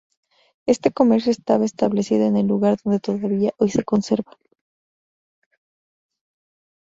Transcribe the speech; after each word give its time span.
Este 0.65 0.89
comercio 0.89 1.31
estaba 1.31 1.63
establecido 1.63 2.25
en 2.25 2.35
el 2.35 2.47
lugar 2.47 2.79
donde 2.83 2.99
todavía 2.99 3.53
hoy 3.59 3.69
se 3.69 3.83
conserva. 3.83 4.35